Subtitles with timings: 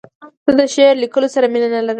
[0.47, 1.89] زه د شعر لیکلو سره مینه نه لرم.